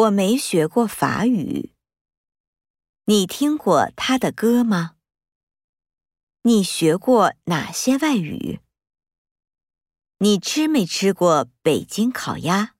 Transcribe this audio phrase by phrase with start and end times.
[0.00, 1.74] 我没学过法语。
[3.04, 4.96] 你听过他的歌吗？
[6.42, 8.60] 你学过哪些外语？
[10.18, 12.76] 你吃没吃过北京烤鸭？